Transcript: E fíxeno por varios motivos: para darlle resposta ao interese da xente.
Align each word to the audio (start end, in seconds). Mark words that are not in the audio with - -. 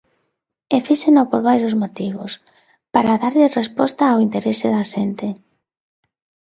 E 0.75 0.77
fíxeno 0.87 1.21
por 1.31 1.41
varios 1.51 1.75
motivos: 1.83 2.31
para 2.93 3.19
darlle 3.23 3.53
resposta 3.59 4.03
ao 4.07 4.21
interese 4.25 4.67
da 4.75 4.83
xente. 4.93 5.27